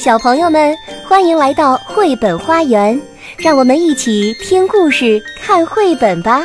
[0.00, 0.74] 小朋友们，
[1.06, 2.98] 欢迎来到绘本花园，
[3.36, 6.40] 让我们一起听故事、看绘本吧。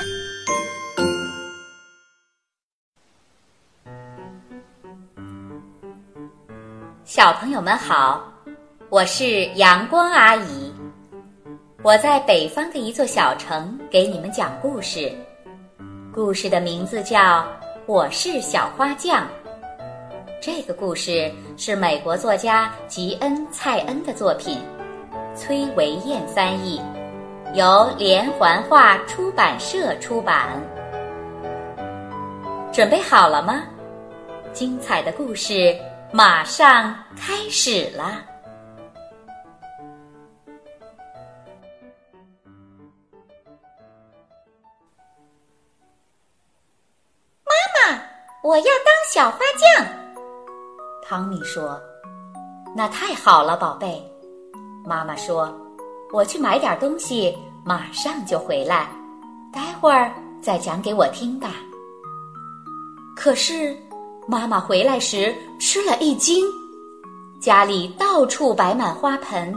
[7.06, 8.30] 小朋友们好，
[8.90, 10.70] 我是阳光阿姨，
[11.82, 15.10] 我在北方的一座小城给你们讲故事，
[16.14, 17.40] 故事的名字叫
[17.86, 19.22] 《我是小花匠》。
[20.46, 24.62] 这个故事是美国作家吉恩·蔡恩的作品，
[25.36, 26.80] 崔维燕翻译，
[27.56, 30.62] 由连环画出版社出版。
[32.72, 33.64] 准备好了吗？
[34.54, 35.76] 精彩的故事
[36.12, 38.24] 马上开始了。
[47.44, 48.00] 妈妈，
[48.44, 50.05] 我要当小花匠。
[51.08, 51.80] 汤米说
[52.76, 54.04] ：“那太好了，宝贝。”
[54.84, 55.56] 妈妈说
[56.12, 58.90] ：“我去买点东西，马上就回来。
[59.54, 61.52] 待会儿再讲给我听吧。”
[63.16, 63.78] 可是，
[64.28, 66.44] 妈妈回来时吃了一惊，
[67.40, 69.54] 家里到处摆满花盆，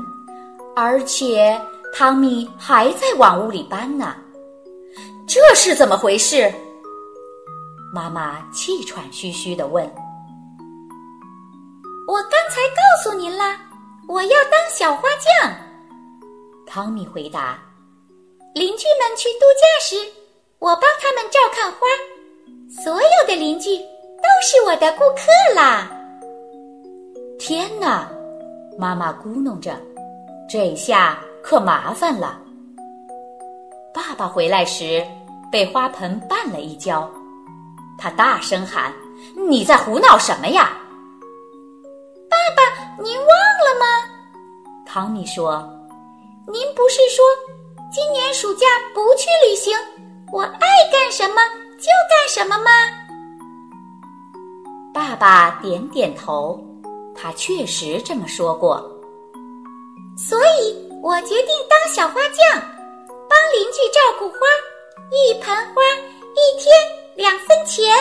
[0.77, 1.59] 而且
[1.94, 4.15] 汤米还在往屋里搬呢。
[5.27, 6.53] 这是怎么回事？
[7.91, 9.91] 妈妈气喘吁吁地问。
[12.59, 13.56] 我刚才告诉您啦，
[14.09, 15.55] 我要当小花匠。
[16.67, 17.56] 汤米回答
[18.53, 19.97] ：“邻居们去度假时，
[20.59, 21.78] 我帮他们照看花。
[22.83, 25.89] 所有的邻居都是我的顾客啦。”
[27.39, 28.11] 天哪！
[28.77, 29.81] 妈妈咕哝着
[30.50, 32.41] ：“这下可麻烦了。”
[33.95, 35.06] 爸爸回来时
[35.53, 37.09] 被花盆绊了一跤，
[37.97, 38.93] 他大声喊
[39.48, 40.77] ：“你在胡闹什么呀？”
[43.00, 43.86] 您忘了吗？
[44.84, 45.58] 汤米说
[46.50, 47.24] ：“您不是说
[47.92, 49.72] 今年暑假不去旅行？
[50.32, 51.36] 我爱干什么
[51.78, 52.70] 就干什么吗？”
[54.92, 56.60] 爸爸点点头，
[57.14, 58.78] 他确实这么说过。
[60.16, 62.60] 所以我决定当小花匠，
[63.28, 64.38] 帮邻居照顾花，
[65.12, 65.82] 一盆花
[66.34, 66.75] 一天
[67.14, 67.97] 两分钱。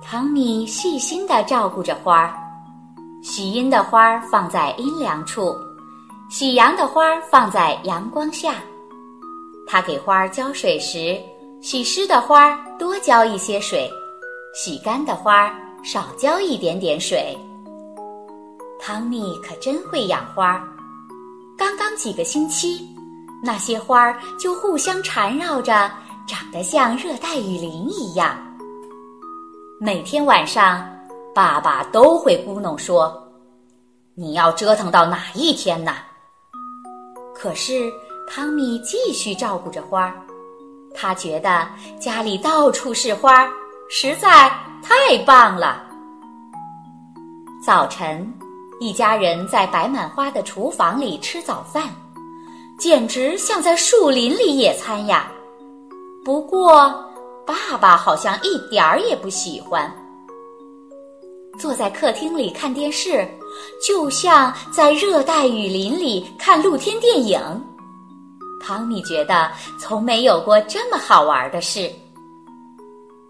[0.00, 2.45] 汤米细心的照顾着花儿。
[3.36, 5.54] 喜阴的花放在阴凉处，
[6.30, 8.54] 喜阳的花放在阳光下。
[9.66, 11.20] 他给花浇水时，
[11.60, 13.90] 喜湿的花多浇一些水，
[14.54, 15.54] 喜干的花
[15.84, 17.36] 少浇一点点水。
[18.80, 20.66] 汤米可真会养花，
[21.58, 22.88] 刚刚几个星期，
[23.44, 25.92] 那些花就互相缠绕着，
[26.26, 28.34] 长得像热带雨林一样。
[29.78, 30.90] 每天晚上。
[31.34, 33.14] 爸爸都会咕哝说
[34.18, 35.92] ：“你要折腾到哪一天呢？”
[37.36, 37.92] 可是
[38.26, 40.14] 汤米继续照顾着花儿，
[40.94, 41.68] 他觉得
[42.00, 43.50] 家里到处是花儿，
[43.90, 44.50] 实在
[44.82, 45.84] 太棒了。
[47.62, 48.32] 早晨，
[48.80, 51.84] 一家人在摆满花的厨房里吃早饭，
[52.78, 55.30] 简直像在树林里野餐呀。
[56.24, 57.04] 不过，
[57.44, 59.94] 爸爸好像一点儿也不喜欢。
[61.58, 63.26] 坐在客厅里看电视，
[63.86, 67.40] 就像在热带雨林里看露天电影。
[68.62, 71.90] 汤米觉得从没有过这么好玩的事，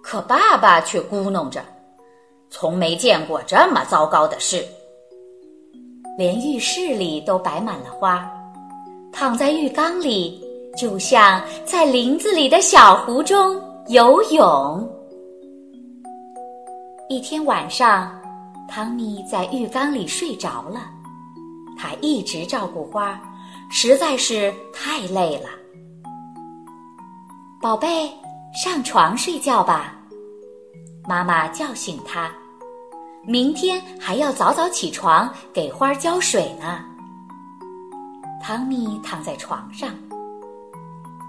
[0.03, 1.63] 可爸爸却咕哝着
[2.49, 4.65] ：“从没见过这么糟糕的事。”
[6.17, 8.27] 连浴室里都摆满了花，
[9.13, 10.43] 躺在浴缸里，
[10.75, 14.91] 就像在林子里的小湖中游泳。
[17.11, 18.16] 一天晚上，
[18.69, 20.91] 汤米在浴缸里睡着了。
[21.78, 23.21] 他一直照顾花，
[23.69, 25.49] 实在是太累了。
[27.60, 28.10] 宝贝，
[28.54, 29.94] 上床睡觉吧。
[31.09, 32.31] 妈妈叫醒他，
[33.22, 36.84] 明天还要早早起床给花浇水呢。
[38.42, 39.91] 汤米躺在床上，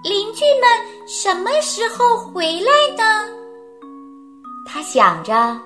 [0.03, 3.29] 邻居们什么时候回来呢？
[4.65, 5.59] 他想着。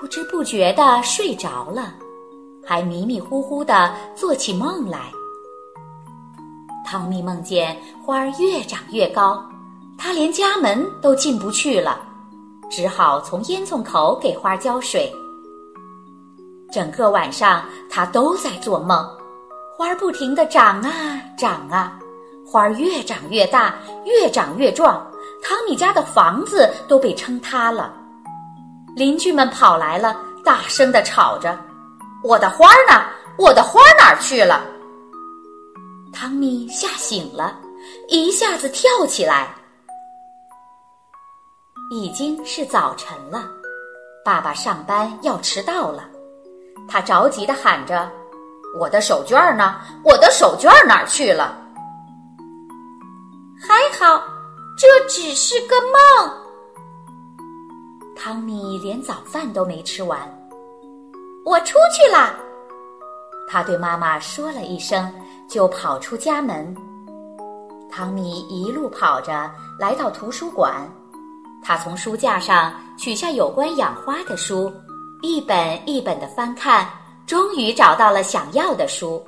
[0.00, 1.92] 不知不觉的睡着了，
[2.64, 5.10] 还迷迷糊糊的做起梦来。
[6.86, 9.44] 汤米梦见花儿越长越高，
[9.98, 12.00] 他连家门都进不去了，
[12.70, 15.12] 只好从烟囱口给花浇水。
[16.70, 19.04] 整个晚上他都在做梦，
[19.76, 20.92] 花儿不停的长啊
[21.36, 21.98] 长啊，
[22.46, 23.74] 花儿越长越大，
[24.04, 25.04] 越长越壮，
[25.42, 27.92] 汤米家的房子都被撑塌了。
[28.96, 31.56] 邻居们跑来了，大声的吵着
[32.24, 33.04] ：“我的花呢？
[33.38, 34.64] 我的花哪儿去了？
[36.12, 37.56] 汤米吓醒了，
[38.08, 39.54] 一下子跳起来。
[41.90, 43.48] 已经是早晨了，
[44.24, 46.04] 爸爸上班要迟到了，
[46.88, 48.10] 他着急的喊着
[48.78, 49.76] ：“我的手绢呢？
[50.04, 51.56] 我的手绢哪儿去了？”
[53.60, 54.22] 还好，
[54.76, 56.47] 这只是个梦。
[58.20, 60.18] 汤米连早饭都没吃完，
[61.44, 62.34] 我出去啦。
[63.48, 65.14] 他对妈妈说了一声，
[65.48, 66.76] 就跑出家门。
[67.88, 69.48] 汤米一路跑着
[69.78, 70.74] 来到图书馆。
[71.62, 74.72] 他从书架上取下有关养花的书，
[75.22, 76.88] 一本一本的翻看，
[77.24, 79.24] 终于找到了想要的书。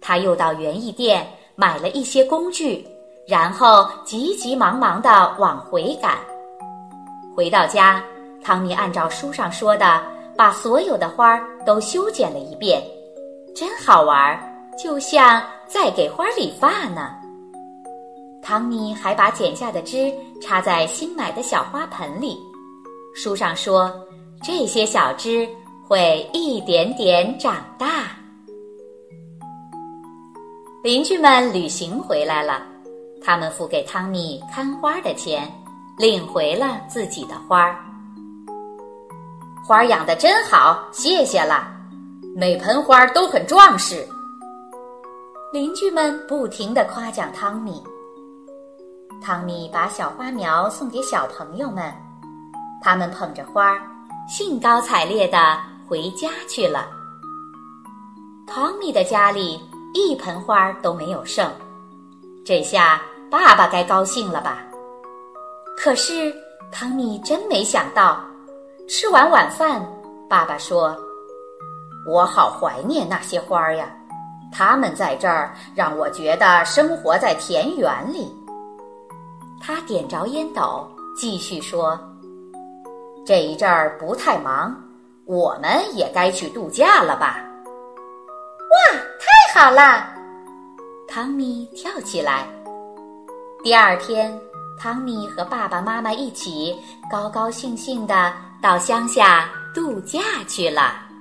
[0.00, 1.24] 他又到园艺店
[1.54, 2.84] 买了一些工具，
[3.28, 6.18] 然后急急忙忙地往回赶。
[7.34, 8.02] 回到家，
[8.42, 10.02] 汤米按照书上说的，
[10.36, 12.82] 把所有的花都修剪了一遍，
[13.54, 14.38] 真好玩，
[14.82, 17.14] 就像在给花理发呢。
[18.42, 22.36] 汤米还把剪下的枝插在新买的小花盆里。
[23.14, 23.92] 书上说，
[24.42, 25.48] 这些小枝
[25.86, 28.06] 会一点点长大。
[30.82, 32.66] 邻居们旅行回来了，
[33.22, 35.48] 他们付给汤米看花的钱，
[35.98, 37.76] 领回了自己的花儿。
[39.64, 41.68] 花儿养的真好，谢谢了。
[42.34, 44.06] 每盆花都很壮实。
[45.52, 47.82] 邻居们不停的夸奖汤米。
[49.22, 51.92] 汤米把小花苗送给小朋友们，
[52.82, 53.78] 他们捧着花，
[54.26, 55.56] 兴高采烈地
[55.86, 56.88] 回家去了。
[58.46, 59.60] 汤米的家里
[59.94, 61.48] 一盆花都没有剩，
[62.44, 63.00] 这下
[63.30, 64.58] 爸爸该高兴了吧？
[65.76, 66.34] 可是
[66.70, 68.20] 汤米真没想到，
[68.88, 69.84] 吃完晚饭，
[70.28, 70.96] 爸爸说
[72.06, 73.90] ：“我好怀念那些花呀，
[74.52, 78.32] 它们在这儿让我觉得生活在田园里。”
[79.64, 81.98] 他点着烟斗，继续说
[83.24, 84.76] ：“这一阵儿不太忙，
[85.24, 87.38] 我们也该去度假了吧？”
[88.92, 88.98] 哇，
[89.54, 90.14] 太好啦！
[91.06, 92.46] 汤米跳起来。
[93.62, 94.36] 第二天，
[94.78, 96.74] 汤米和爸爸妈妈一起
[97.10, 101.12] 高高兴兴的到乡下度假去了。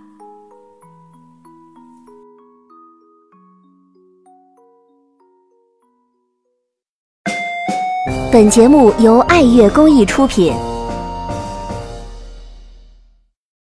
[8.31, 10.70] 本节目由爱乐公益出品。